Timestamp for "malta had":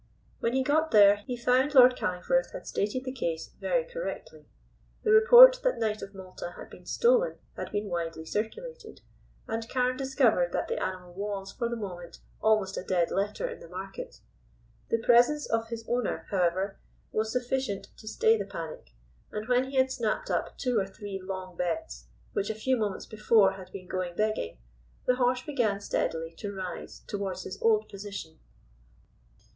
6.15-6.71